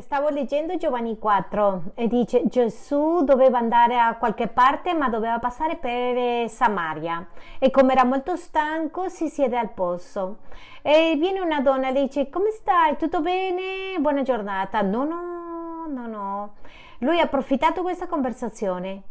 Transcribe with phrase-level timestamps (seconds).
[0.00, 5.76] Stavo leggendo Giovanni 4 e dice Gesù doveva andare a qualche parte ma doveva passare
[5.76, 7.24] per Samaria
[7.60, 10.38] e come era molto stanco si siede al pozzo
[10.82, 12.96] e viene una donna e dice come stai?
[12.96, 13.96] Tutto bene?
[14.00, 14.82] Buona giornata.
[14.82, 16.54] No, no, no, no.
[16.98, 19.02] Lui ha approfittato questa conversazione.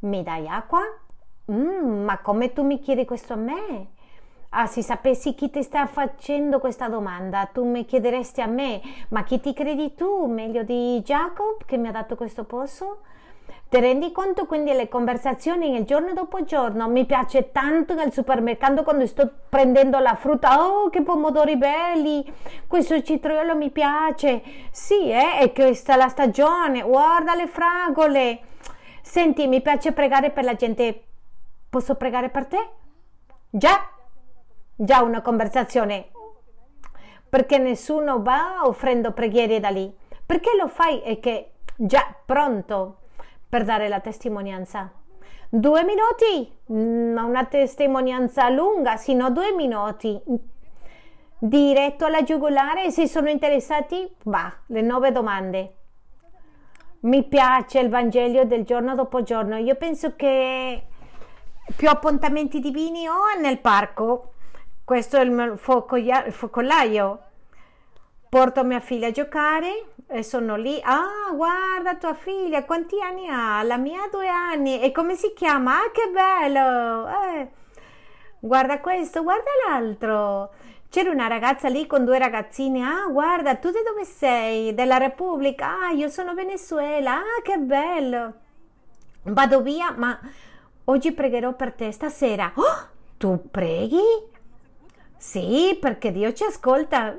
[0.00, 0.80] Mi dai acqua?
[1.52, 3.90] Mm, ma come tu mi chiedi questo a me?
[4.52, 9.22] Ah, se sapessi chi ti sta facendo questa domanda, tu mi chiederesti a me, ma
[9.22, 10.26] chi ti credi tu?
[10.26, 13.02] Meglio di Jacob che mi ha dato questo posto?
[13.68, 16.88] Ti rendi conto quindi le conversazioni il giorno dopo giorno?
[16.88, 20.66] Mi piace tanto nel supermercato quando sto prendendo la frutta.
[20.66, 22.24] Oh, che pomodori belli!
[22.66, 24.42] Questo citriolo mi piace.
[24.72, 26.82] Sì, eh, è questa la stagione.
[26.82, 28.40] Guarda le fragole.
[29.02, 31.04] Senti, mi piace pregare per la gente.
[31.70, 32.68] Posso pregare per te?
[33.48, 33.88] Già,
[34.80, 36.10] già una conversazione.
[37.28, 39.94] Perché nessuno va offrendo preghiere da lì.
[40.24, 42.98] Perché lo fai e che già pronto
[43.48, 44.90] per dare la testimonianza?
[45.48, 46.58] Due minuti?
[46.66, 50.20] Non una testimonianza lunga sino due minuti.
[51.38, 55.74] Diretto alla giugulare se sono interessati va le nove domande.
[57.00, 59.56] Mi piace il Vangelo del giorno dopo giorno.
[59.56, 60.86] Io penso che
[61.76, 64.32] più appuntamenti divini ho nel parco
[64.90, 67.22] questo è il mio focolaio.
[68.28, 70.80] Porto mia figlia a giocare e sono lì.
[70.82, 73.62] Ah, guarda tua figlia, quanti anni ha?
[73.62, 74.80] La mia ha due anni.
[74.80, 75.76] E come si chiama?
[75.76, 77.06] Ah, che bello!
[77.06, 77.48] Eh.
[78.40, 80.50] Guarda questo, guarda l'altro.
[80.88, 82.82] C'era una ragazza lì con due ragazzine.
[82.82, 84.74] Ah, guarda, tu di dove sei?
[84.74, 85.82] Della Repubblica?
[85.82, 87.14] Ah, io sono Venezuela.
[87.18, 88.32] Ah, che bello.
[89.22, 90.18] Vado via, ma
[90.86, 92.50] oggi pregherò per te stasera.
[92.56, 94.38] Oh, tu preghi?
[95.22, 97.14] Sì, perché Dio ci ascolta.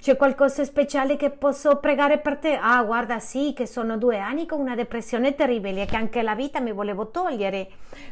[0.00, 2.58] C'è qualcosa speciale che posso pregare per te?
[2.60, 6.58] Ah, guarda, sì, che sono due anni con una depressione terribile che anche la vita
[6.58, 7.68] mi volevo togliere.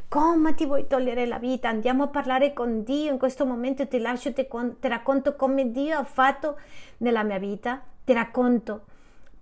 [0.07, 1.69] Come ti vuoi togliere la vita?
[1.69, 3.11] Andiamo a parlare con Dio.
[3.11, 6.61] In questo momento ti lascio, ti, ti racconto come Dio ha fatto
[6.99, 7.83] nella mia vita.
[8.05, 8.83] Ti racconto.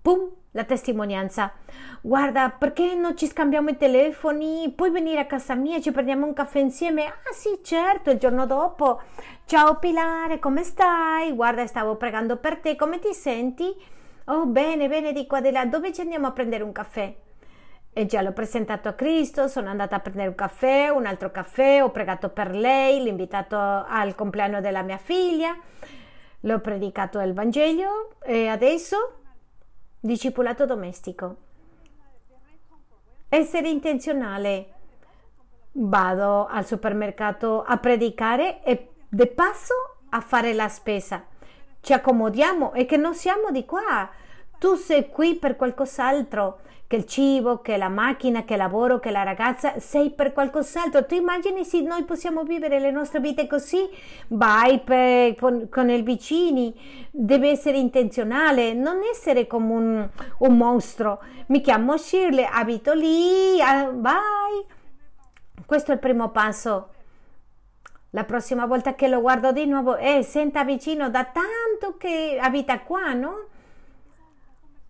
[0.01, 1.53] Pum, la testimonianza.
[2.01, 4.73] Guarda, perché non ci scambiamo i telefoni?
[4.75, 7.05] Puoi venire a casa mia, ci prendiamo un caffè insieme?
[7.05, 9.01] Ah sì, certo, il giorno dopo.
[9.45, 11.31] Ciao Pilare, come stai?
[11.33, 13.71] Guarda, stavo pregando per te, come ti senti?
[14.25, 15.63] Oh, bene, bene, di qua di là.
[15.65, 17.15] Dove ci andiamo a prendere un caffè?
[17.93, 21.83] E già l'ho presentato a Cristo, sono andata a prendere un caffè, un altro caffè,
[21.83, 25.55] ho pregato per lei, l'ho invitato al compleanno della mia figlia,
[26.41, 29.25] l'ho predicato il Vangelo e adesso
[30.07, 31.35] Discipulato domestico.
[33.27, 34.73] Essere intenzionale.
[35.73, 39.73] Vado al supermercato a predicare e de passo
[40.07, 41.25] a fare la spesa.
[41.81, 44.09] Ci accomodiamo e che non siamo di qua.
[44.57, 49.11] Tu sei qui per qualcos'altro che il cibo, che la macchina, che il lavoro, che
[49.11, 51.05] la ragazza, sei per qualcos'altro.
[51.05, 53.87] Tu immagini se noi possiamo vivere le nostre vite così?
[54.29, 56.73] Vai per, con, con, i vicini,
[57.11, 60.09] deve essere intenzionale, non essere come un,
[60.39, 61.21] un mostro.
[61.47, 64.65] Mi chiamo Shirley, abito lì, vai.
[65.65, 66.89] Questo è il primo passo.
[68.11, 72.79] La prossima volta che lo guardo di nuovo, eh, senta vicino da tanto che abita
[72.79, 73.47] qua, no?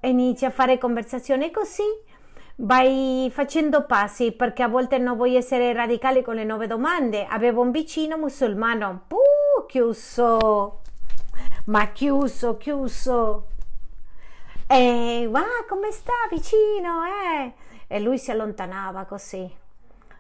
[0.08, 1.84] E inizi a fare conversazione così
[2.60, 7.26] vai facendo passi perché a volte non vuoi essere radicale con le nuove domande.
[7.26, 10.80] Avevo un vicino musulmano, puh, chiuso,
[11.66, 13.48] ma chiuso, chiuso.
[14.66, 17.54] E wow, come sta vicino, eh?
[17.88, 19.50] E lui si allontanava così,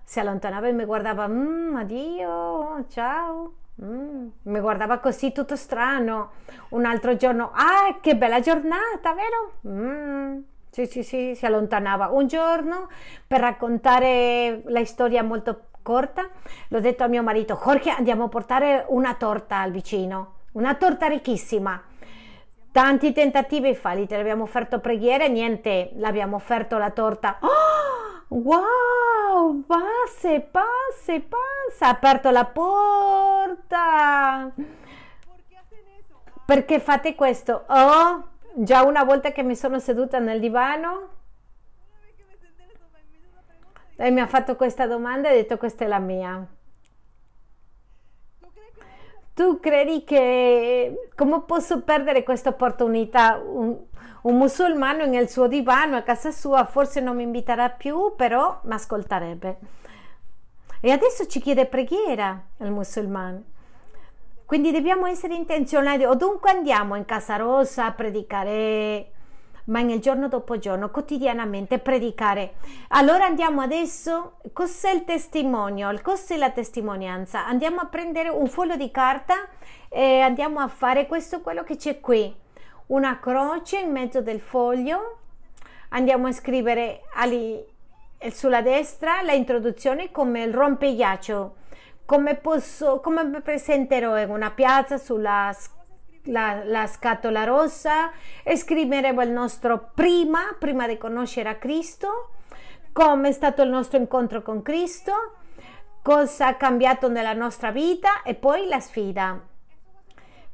[0.03, 3.53] si allontanava e mi guardava, mm, addio, ciao.
[3.83, 6.31] Mm, mi guardava così tutto strano.
[6.69, 9.53] Un altro giorno, ah, che bella giornata, vero?
[9.67, 10.39] Mm,
[10.71, 12.07] sì, sì, sì, si allontanava.
[12.07, 12.89] Un giorno,
[13.25, 16.27] per raccontare la storia molto corta,
[16.69, 21.07] l'ho detto a mio marito, Jorge, andiamo a portare una torta al vicino, una torta
[21.07, 21.81] ricchissima.
[22.71, 27.37] Tanti tentativi falliti, abbiamo offerto preghiere, niente, l'abbiamo offerto la torta.
[27.39, 27.47] Oh,
[28.29, 34.51] wow, passe, passe, passe, ha aperto la porta.
[36.45, 37.65] Perché fate questo?
[37.67, 41.15] Oh, già una volta che mi sono seduta nel divano
[43.97, 46.47] e mi ha fatto questa domanda e ha detto questa è la mia.
[49.37, 53.37] Tu credi che come posso perdere questa opportunità?
[53.37, 53.77] Un,
[54.23, 58.73] un musulmano nel suo divano a casa sua forse non mi inviterà più, però mi
[58.73, 59.57] ascolterebbe.
[60.81, 63.43] E adesso ci chiede preghiera il musulmano.
[64.43, 66.03] Quindi dobbiamo essere intenzionali.
[66.03, 69.11] Ovunque andiamo in Casa Rosa a predicare,
[69.67, 72.55] ma nel giorno dopo giorno, quotidianamente predicare.
[72.89, 75.93] Allora andiamo adesso, cos'è il testimonio?
[76.01, 77.45] Cos'è la testimonianza?
[77.45, 79.35] Andiamo a prendere un foglio di carta
[79.89, 82.33] e andiamo a fare questo, quello che c'è qui.
[82.87, 85.19] Una croce in mezzo del foglio.
[85.89, 87.63] Andiamo a scrivere ali,
[88.31, 91.55] sulla destra la introduzione come il rompeghiaccio.
[92.05, 95.53] Come, posso, come mi presenterò in una piazza sulla
[96.27, 98.11] la, la, scatola rossa
[98.55, 102.31] scriveremo il nostro prima, prima di conoscere a Cristo,
[102.91, 105.13] come è stato il nostro incontro con Cristo,
[106.01, 109.46] cosa ha cambiato nella nostra vita e poi la sfida.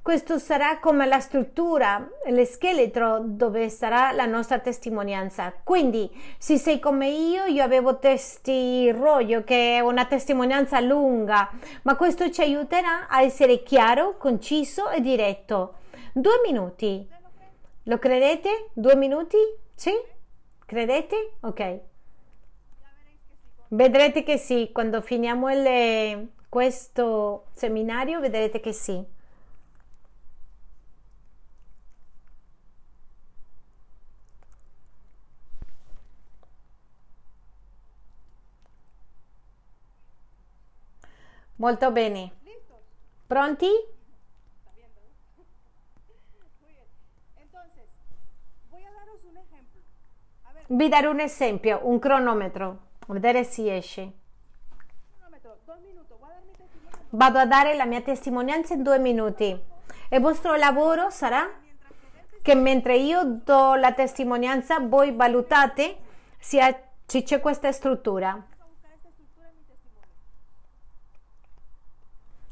[0.04, 5.54] Questo sarà come la struttura, lo scheletro dove sarà la nostra testimonianza.
[5.64, 11.50] Quindi, se sei come io, io avevo testi rollo, che è una testimonianza lunga,
[11.84, 15.76] ma questo ci aiuterà a essere chiaro, conciso e diretto.
[16.12, 17.08] Due minuti.
[17.84, 18.72] Lo credete?
[18.74, 19.38] Due minuti?
[19.74, 19.94] Sì?
[20.66, 21.36] Credete?
[21.40, 21.80] Ok.
[23.70, 29.22] Vedrete che sì, quando finiamo il, questo seminario vedrete che sì.
[41.56, 42.32] Molto bene.
[43.28, 43.68] Pronti?
[50.66, 52.78] Vi darò un esempio, un cronometro,
[53.08, 54.12] a vedere se esce.
[57.10, 59.72] Vado a dare la mia testimonianza in due minuti.
[60.10, 61.48] Il vostro lavoro sarà
[62.42, 65.98] che mentre io do la testimonianza, voi valutate
[66.40, 68.44] se c'è questa struttura.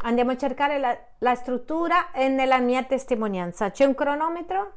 [0.03, 3.69] Andiamo a cercare la, la struttura e nella mia testimonianza.
[3.69, 4.74] C'è un cronometro?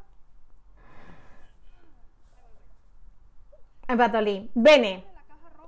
[3.86, 4.48] E vado lì.
[4.52, 5.12] Bene.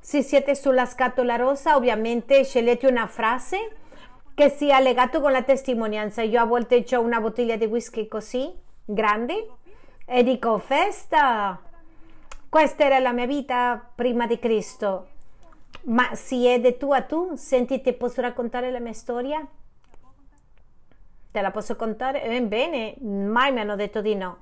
[0.00, 3.76] Se siete sulla scatola rosa, ovviamente scegliete una frase
[4.34, 6.22] che sia legata con la testimonianza.
[6.22, 8.52] Io a volte ho una bottiglia di whisky così,
[8.84, 9.48] grande,
[10.04, 11.60] e dico festa.
[12.48, 15.08] Questa era la mia vita prima di Cristo.
[15.86, 19.46] Ma se è di tu a tu, senti, ti posso raccontare la mia storia?
[21.30, 22.22] Te la posso contare?
[22.22, 24.38] Ebbene, mai mi hanno detto di no.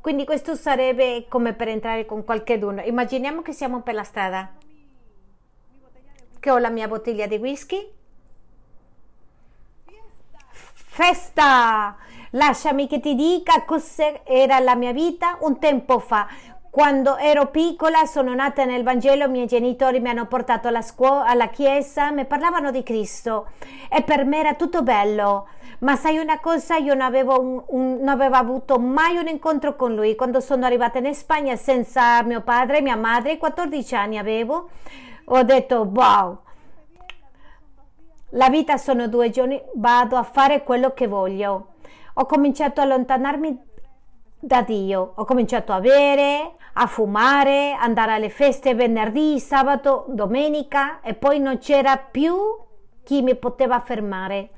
[0.00, 2.80] Quindi questo sarebbe come per entrare con qualcuno.
[2.80, 4.54] Immaginiamo che siamo per la strada,
[6.38, 7.92] che ho la mia bottiglia di whisky.
[10.52, 11.96] Festa!
[12.30, 16.28] Lasciami che ti dica cos'era la mia vita un tempo fa.
[16.76, 21.24] Quando ero piccola sono nata nel Vangelo, i miei genitori mi hanno portato alla scuola,
[21.24, 23.46] alla chiesa, mi parlavano di Cristo
[23.88, 25.48] e per me era tutto bello.
[25.78, 29.74] Ma sai una cosa, io non avevo, un, un, non avevo avuto mai un incontro
[29.74, 30.16] con lui.
[30.16, 34.68] Quando sono arrivata in Spagna senza mio padre e mia madre, 14 anni avevo,
[35.24, 36.38] ho detto wow,
[38.32, 41.68] la vita sono due giorni, vado a fare quello che voglio.
[42.12, 43.65] Ho cominciato a allontanarmi
[44.46, 45.14] da Dio.
[45.16, 51.58] Ho cominciato a bere, a fumare, andare alle feste venerdì, sabato, domenica e poi non
[51.58, 52.32] c'era più
[53.02, 54.50] chi mi poteva fermare.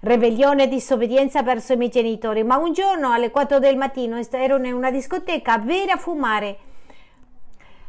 [0.00, 2.42] Rebellione e disobbedienza verso i miei genitori.
[2.42, 6.58] Ma un giorno alle 4 del mattino ero in una discoteca a bere a fumare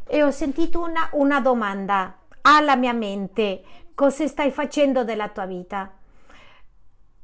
[0.06, 3.62] e ho sentito una, una domanda alla mia mente.
[3.94, 5.90] Cosa stai facendo della tua vita?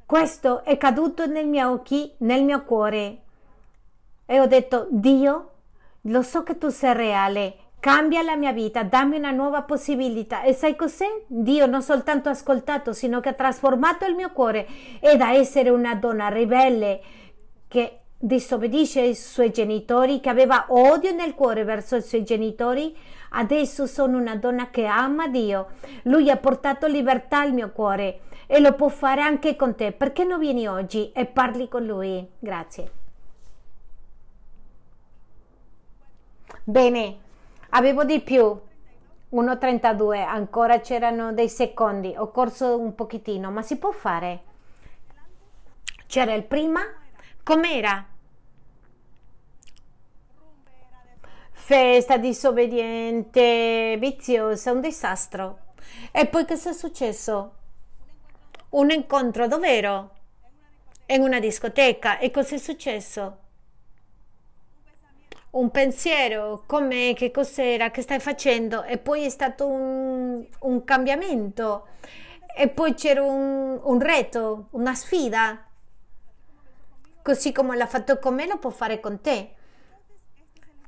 [0.07, 3.22] Questo è caduto nei miei occhi, nel mio cuore
[4.33, 5.51] e ho detto, Dio,
[6.07, 10.41] lo so che tu sei reale, cambia la mia vita, dammi una nuova possibilità.
[10.41, 11.25] E sai cos'è?
[11.27, 14.67] Dio non soltanto ha ascoltato, sino che ha trasformato il mio cuore
[15.01, 17.03] e da essere una donna ribelle
[17.69, 22.97] che disobbedisce ai suoi genitori, che aveva odio nel cuore verso i suoi genitori,
[23.33, 25.73] adesso sono una donna che ama Dio.
[26.05, 29.93] Lui ha portato libertà al mio cuore e lo può fare anche con te.
[29.93, 32.27] Perché non vieni oggi e parli con lui?
[32.39, 33.02] Grazie.
[36.65, 37.19] Bene,
[37.71, 38.57] avevo di più.
[39.33, 44.43] 1.32, ancora c'erano dei secondi, ho corso un pochettino, ma si può fare.
[46.07, 46.81] C'era il prima,
[47.43, 48.07] com'era?
[51.51, 55.59] Festa disobbediente, viziosa, un disastro.
[56.13, 57.55] E poi cosa è successo?
[58.71, 60.11] Un incontro, dov'ero?
[61.07, 62.19] In una discoteca.
[62.19, 63.42] E cosa è successo?
[65.53, 71.89] Un pensiero, come che cos'era, che stai facendo e poi è stato un, un cambiamento
[72.57, 75.67] e poi c'era un, un reto, una sfida.
[77.23, 79.55] Così come l'ha fatto con me, lo può fare con te.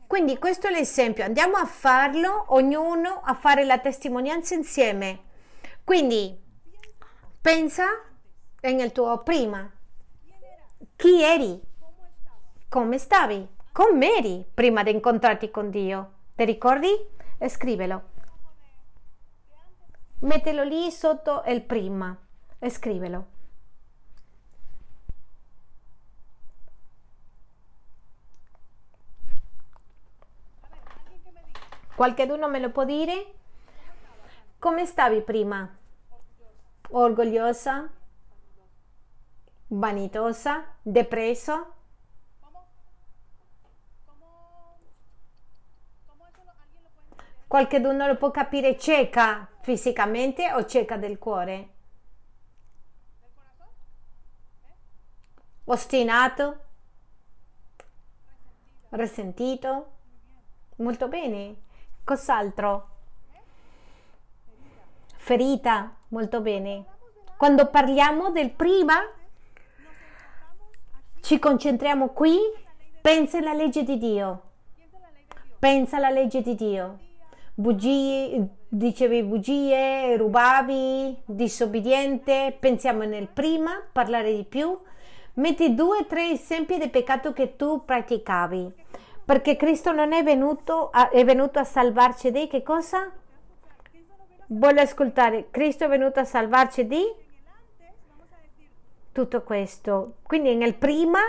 [0.06, 5.22] Quindi questo è l'esempio, andiamo a farlo, ognuno a fare la testimonianza insieme.
[5.82, 6.40] Quindi
[7.40, 7.84] pensa
[8.60, 9.70] nel tuo prima.
[10.96, 11.60] Chi eri?
[12.68, 13.53] Come stavi?
[13.74, 16.12] Come eri prima di incontrarti con Dio?
[16.36, 16.90] Ti ricordi?
[17.44, 18.02] Scrivelo.
[20.20, 22.16] Mettelo lì sotto il prima
[22.60, 23.26] e scrivelo.
[31.96, 33.34] Qualcuno me lo può dire?
[34.60, 35.68] Come stavi prima?
[36.90, 37.90] Orgogliosa?
[39.66, 40.64] Vanitosa?
[40.80, 41.73] Depresso?
[47.54, 51.68] Qualcuno lo può capire cieca fisicamente o cieca del cuore?
[55.66, 56.58] Ostinato?
[58.88, 59.92] Resentito?
[60.78, 61.62] Molto bene.
[62.02, 62.88] Cos'altro?
[65.14, 65.94] Ferita?
[66.08, 66.84] Molto bene.
[67.36, 68.96] Quando parliamo del prima,
[71.20, 72.36] ci concentriamo qui,
[73.00, 74.42] pensa alla legge di Dio.
[75.60, 77.12] Pensa alla legge di Dio
[77.54, 84.76] bugie, dicevi bugie, rubavi, disobbediente, pensiamo nel prima, parlare di più.
[85.34, 88.72] Metti due o tre esempi di peccato che tu praticavi,
[89.24, 93.10] perché Cristo non è venuto a, è venuto a salvarci di che cosa?
[94.46, 97.02] Vuole ascoltare, Cristo è venuto a salvarci di
[99.10, 100.16] tutto questo.
[100.22, 101.20] Quindi nel prima,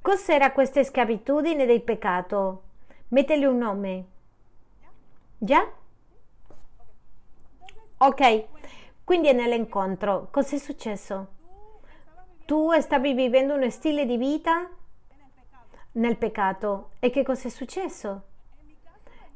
[0.00, 2.62] cos'era questa schiavitudine del peccato?
[3.08, 4.04] Metteli un nome.
[5.44, 5.68] Già?
[7.96, 8.44] Ok,
[9.02, 10.28] quindi è nell'incontro.
[10.30, 11.26] Cos'è successo?
[12.44, 14.70] Tu stavi vivendo uno stile di vita
[15.94, 16.90] nel peccato.
[17.00, 18.22] E che cosa è successo?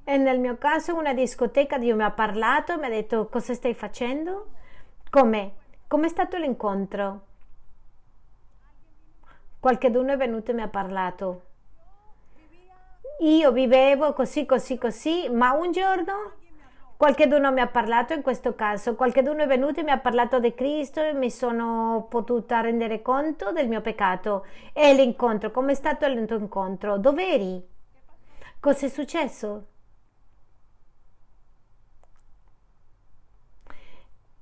[0.04, 3.52] E nel mio caso una discoteca Dio mi ha parlato e mi ha detto cosa
[3.52, 4.50] stai facendo?
[5.10, 5.54] Come?
[5.88, 7.20] Com'è stato l'incontro?
[9.58, 11.45] Qualcuno è venuto e mi ha parlato
[13.20, 16.32] io vivevo così, così, così, ma un giorno
[16.96, 20.54] qualcuno mi ha parlato in questo caso, qualcuno è venuto e mi ha parlato di
[20.54, 24.46] Cristo e mi sono potuta rendere conto del mio peccato.
[24.72, 26.98] E l'incontro, com'è stato il tuo incontro?
[26.98, 27.68] Dove eri?
[28.60, 29.66] Cosa è successo?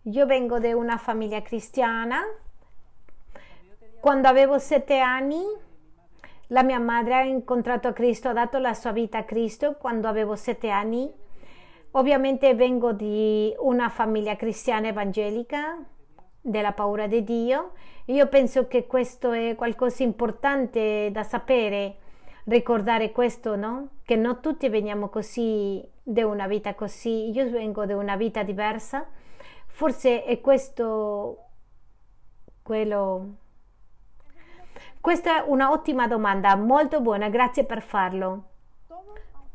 [0.02, 2.20] Io vengo da una famiglia cristiana.
[4.00, 5.42] Quando avevo sette anni
[6.54, 10.36] la mia madre ha incontrato Cristo, ha dato la sua vita a Cristo quando avevo
[10.36, 11.12] sette anni.
[11.92, 15.84] Ovviamente vengo di una famiglia cristiana evangelica,
[16.40, 17.72] della paura di Dio.
[18.06, 21.96] Io penso che questo è qualcosa di importante da sapere,
[22.44, 23.88] ricordare questo, no?
[24.04, 27.30] Che non tutti veniamo così, da una vita così.
[27.30, 29.08] Io vengo da una vita diversa.
[29.66, 31.38] Forse è questo
[32.62, 33.38] quello
[35.04, 38.44] questa è un'ottima domanda, molto buona, grazie per farlo.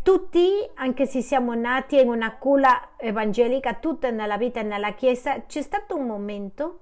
[0.03, 5.47] Tutti, anche se siamo nati in una culla evangelica, tutte nella vita e nella Chiesa,
[5.47, 6.79] c'è stato un momento,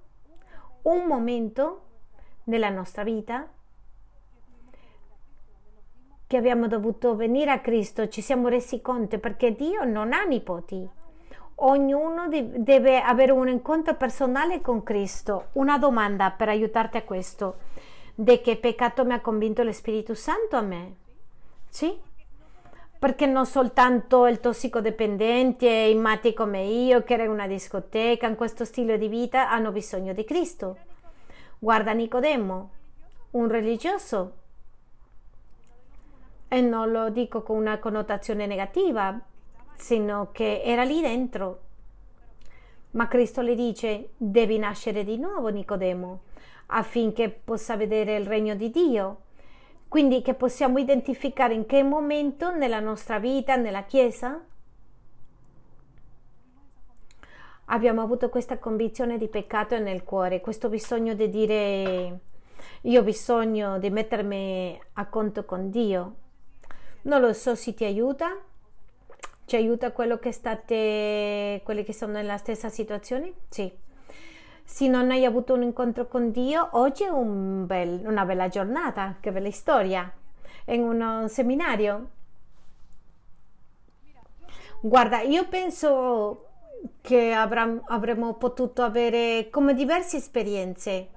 [0.81, 1.81] un momento
[2.43, 3.47] nella nostra vita
[6.27, 10.85] che abbiamo dovuto venire a Cristo, ci siamo resi conto perché Dio non ha nipoti.
[11.59, 15.51] Ognuno deve avere un incontro personale con Cristo.
[15.53, 17.59] Una domanda per aiutarti a questo
[18.19, 20.95] di che peccato mi ha convinto lo Spirito Santo a me?
[21.69, 21.95] Sì?
[22.97, 28.35] Perché non soltanto il tossicodipendente i matti come io, che era in una discoteca, in
[28.35, 30.77] questo stile di vita, hanno bisogno di Cristo.
[31.59, 32.71] Guarda Nicodemo,
[33.31, 34.31] un religioso.
[36.47, 39.15] E non lo dico con una connotazione negativa,
[39.75, 41.59] sino che era lì dentro.
[42.91, 46.21] Ma Cristo le dice, devi nascere di nuovo, Nicodemo
[46.67, 49.21] affinché possa vedere il regno di Dio.
[49.87, 54.43] Quindi che possiamo identificare in che momento nella nostra vita, nella Chiesa,
[57.65, 62.19] abbiamo avuto questa convinzione di peccato nel cuore, questo bisogno di dire
[62.81, 66.15] io ho bisogno di mettermi a conto con Dio.
[67.03, 68.37] Non lo so se ti aiuta,
[69.45, 73.33] ci aiuta quello che state, quelli che sono nella stessa situazione?
[73.47, 73.85] Sì
[74.69, 79.15] se non hai avuto un incontro con Dio, oggi è un bel, una bella giornata,
[79.21, 80.11] che bella storia,
[80.65, 82.09] in un seminario.
[84.81, 86.47] Guarda, io penso
[86.99, 91.07] che avrà, avremmo potuto avere come diverse esperienze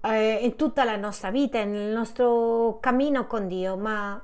[0.00, 4.20] eh, in tutta la nostra vita, nel nostro cammino con Dio, ma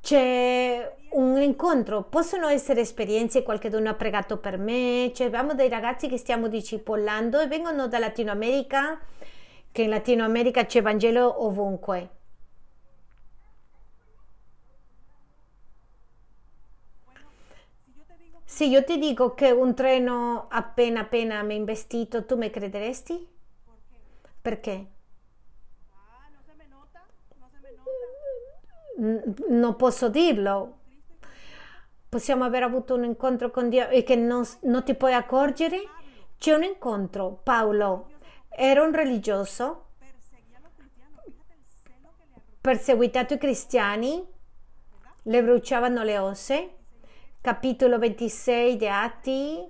[0.00, 6.08] c'è un incontro, possono essere esperienze, qualcuno ha pregato per me, cioè, abbiamo dei ragazzi
[6.08, 9.00] che stiamo discipollando e vengono da Latino America,
[9.72, 12.10] che in Latino America c'è Vangelo ovunque.
[18.44, 23.26] Se io ti dico che un treno appena appena mi ha investito, tu mi crederesti?
[24.40, 24.86] Perché?
[29.48, 30.78] non posso dirlo.
[32.08, 35.82] Possiamo aver avuto un incontro con Dio e che non, non ti puoi accorgere?
[36.38, 37.40] C'è un incontro.
[37.42, 38.08] Paolo
[38.48, 39.88] era un religioso,
[42.60, 44.26] perseguitato i cristiani,
[45.22, 46.66] le bruciavano le ossa.
[47.40, 49.64] Capitolo 26 di Atti,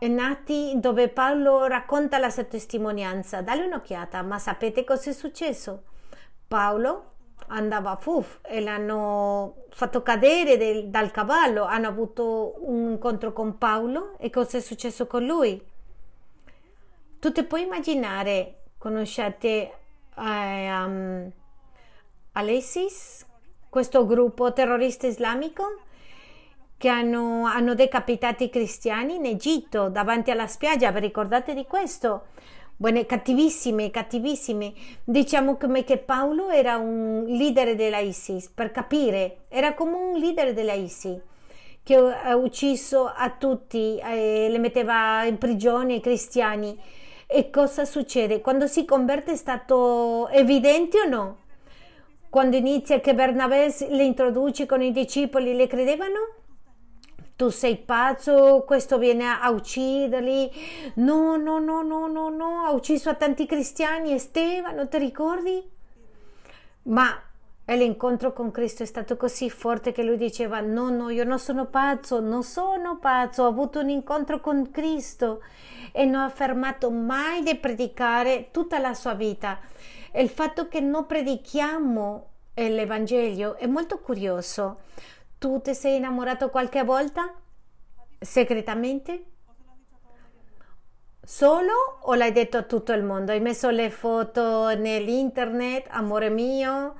[0.00, 3.40] Atti dove Paolo racconta la sua testimonianza.
[3.40, 5.84] Dalle un'occhiata, ma sapete cosa è successo?
[6.48, 7.12] Paolo
[7.48, 13.58] andava a Fuf e l'hanno fatto cadere del, dal cavallo, hanno avuto un incontro con
[13.58, 15.60] Paolo e cosa è successo con lui?
[17.18, 19.72] Tu ti puoi immaginare, conoscete
[20.16, 21.30] eh, um,
[22.32, 23.26] Alessis,
[23.68, 25.80] questo gruppo terrorista islamico
[26.76, 32.28] che hanno, hanno decapitato i cristiani in Egitto davanti alla spiaggia, vi ricordate di questo?
[32.80, 34.72] Buone, cattivissime, cattivissime.
[35.04, 40.54] Diciamo come che Paolo era un leader della ISIS, per capire, era come un leader
[40.54, 41.20] della ISIS
[41.82, 46.78] che ha ucciso a tutti, eh, le metteva in prigione i cristiani.
[47.26, 48.40] E cosa succede?
[48.40, 51.36] Quando si converte è stato evidente o no?
[52.30, 56.39] Quando inizia che Bernabé le introduce con i discepoli, le credevano?
[57.40, 60.50] Tu sei pazzo, questo viene a ucciderli.
[60.96, 65.66] No, no, no, no, no, no, ha ucciso tanti cristiani, Stefano, ti ricordi?
[66.82, 67.18] Ma
[67.64, 71.64] l'incontro con Cristo è stato così forte che lui diceva no, no, io non sono
[71.64, 75.40] pazzo, non sono pazzo, ho avuto un incontro con Cristo
[75.92, 79.60] e non ha fermato mai di predicare tutta la sua vita.
[80.10, 84.80] E il fatto che non predichiamo l'Evangelio è molto curioso
[85.40, 87.34] tu ti sei innamorato qualche volta?
[88.18, 89.24] Segretamente?
[91.22, 91.72] Solo
[92.02, 93.32] o l'hai detto a tutto il mondo?
[93.32, 96.96] Hai messo le foto nell'internet, amore mio?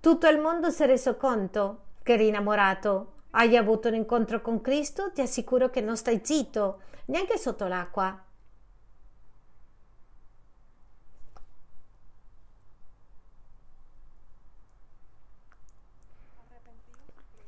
[0.00, 3.12] Tutto il mondo si è reso conto che eri innamorato.
[3.32, 5.12] Hai avuto un incontro con Cristo?
[5.12, 8.18] Ti assicuro che non stai zitto, neanche sotto l'acqua.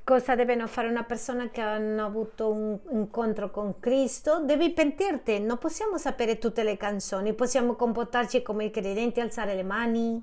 [0.04, 4.40] Cosa devono fare una persona che hanno avuto un incontro con Cristo?
[4.44, 9.62] Devi pentirti, non possiamo sapere tutte le canzoni, possiamo comportarci come i credenti, alzare le
[9.62, 10.22] mani,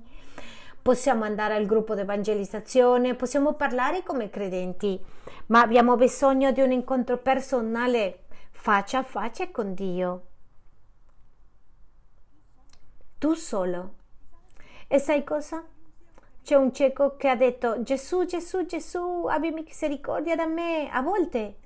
[0.80, 5.02] possiamo andare al gruppo di evangelizzazione, possiamo parlare come credenti,
[5.46, 10.26] ma abbiamo bisogno di un incontro personale faccia a faccia con Dio.
[13.18, 13.94] Tu solo.
[14.88, 15.64] E sai cosa?
[16.42, 21.56] C'è un cieco che ha detto Gesù, Gesù, Gesù, abbi misericordia da me, a volte.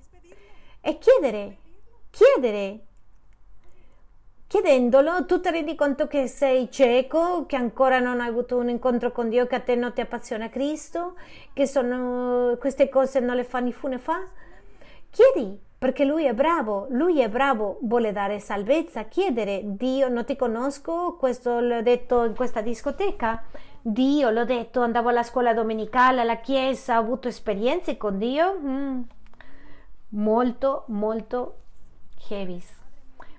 [0.81, 1.57] E chiedere,
[2.11, 2.81] chiedere.
[4.47, 9.11] Chiedendolo, tu ti rendi conto che sei cieco, che ancora non hai avuto un incontro
[9.11, 11.17] con Dio, che a te non ti appassiona Cristo,
[11.53, 14.21] che sono, queste cose non le fa né fu né fa.
[15.11, 20.37] Chiedi, perché lui è bravo, lui è bravo, vuole dare salvezza, chiedere, Dio non ti
[20.37, 23.43] conosco, questo l'ho detto in questa discoteca,
[23.87, 29.03] Dio, l'ho detto, andavo alla scuola domenicale, alla chiesa, ho avuto esperienze con Dio mm.
[30.11, 31.59] molto, molto
[32.29, 32.63] heavy.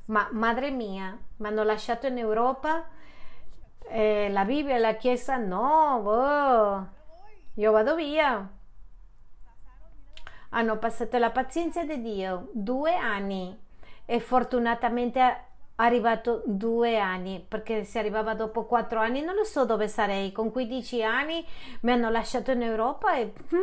[0.06, 2.88] Ma madre mia, mi hanno lasciato in Europa
[3.90, 6.88] eh, la Bibbia la chiesa, no, boh,
[7.56, 8.50] io vado via.
[10.50, 13.58] Hanno passato la pazienza di Dio, due anni
[14.06, 15.44] e fortunatamente
[15.78, 20.32] arrivato due anni perché se arrivava dopo quattro anni non lo so dove sarei.
[20.32, 21.46] Con 15 anni
[21.82, 23.58] mi hanno lasciato in Europa e hm,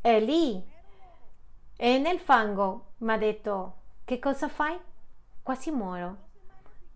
[0.00, 0.62] è lì.
[1.76, 4.78] È nel fango mi ha detto che cosa fai?
[5.42, 6.28] quasi muoro.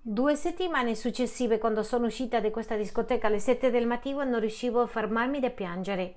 [0.00, 4.82] Due settimane successive quando sono uscita da questa discoteca alle 7 del mattino non riuscivo
[4.82, 6.14] a fermarmi da piangere.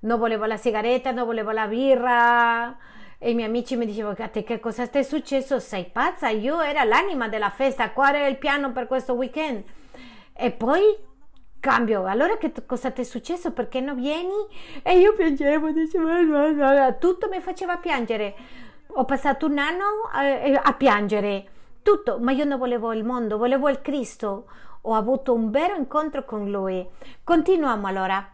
[0.00, 2.76] Non volevo la sigaretta non volevo la birra
[3.22, 5.60] e i miei amici mi dicevano a che cosa è successo?
[5.60, 6.30] Sei pazza?
[6.30, 9.62] Io era l'anima della festa, qual era il piano per questo weekend?
[10.32, 10.96] E poi
[11.60, 13.52] cambio, allora che cosa ti è successo?
[13.52, 14.32] Perché non vieni?
[14.82, 18.34] E io piangevo, dicevo, tutto mi faceva piangere.
[18.86, 21.44] ho passato un anno a, eh, a piangere
[21.82, 24.46] tutto, ma io non volevo il mondo, volevo il Cristo.
[24.84, 26.88] Ho avuto un vero incontro con Lui.
[27.22, 28.32] Continuiamo allora.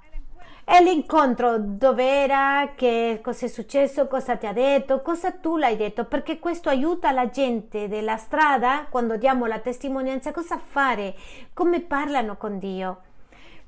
[0.68, 2.72] E l'incontro dov'era?
[2.74, 4.09] Che cosa è successo?
[4.09, 5.00] Cosa ti ha detto?
[5.00, 6.07] Cosa tu l'hai detto?
[6.07, 11.14] Perché questo aiuta la gente della strada quando diamo la testimonianza cosa fare,
[11.52, 13.02] come parlano con Dio.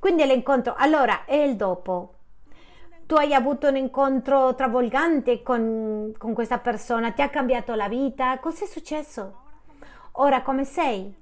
[0.00, 0.74] Quindi l'incontro.
[0.76, 2.14] Allora, è il dopo.
[3.06, 8.36] Tu hai avuto un incontro travolgante con, con questa persona, ti ha cambiato la vita.
[8.40, 9.42] Cosa è successo?
[10.14, 11.14] Ora come sei?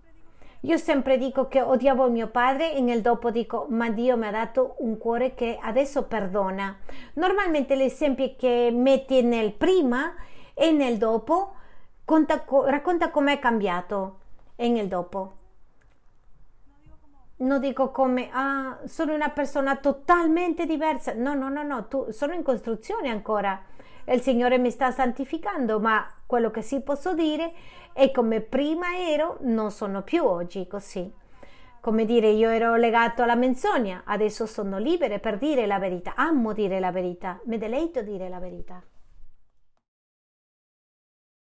[0.66, 4.32] Io sempre dico che odiavo mio padre e nel dopo dico ma Dio mi ha
[4.32, 6.76] dato un cuore che adesso perdona.
[7.14, 10.12] Normalmente gli esempi che metti nel prima
[10.54, 11.54] e nel dopo
[12.04, 14.18] conta, racconta com'è cambiato
[14.56, 15.34] e nel dopo.
[17.36, 21.12] Non dico come ah, sono una persona totalmente diversa.
[21.14, 23.62] No, no, no, no, tu, sono in costruzione ancora.
[24.08, 27.52] Il Signore mi sta santificando, ma quello che sì posso dire
[27.92, 31.12] è come prima ero, non sono più oggi così.
[31.80, 36.52] Come dire, io ero legato alla menzogna, adesso sono libera per dire la verità, amo
[36.52, 38.80] dire la verità, mi deleito dire la verità.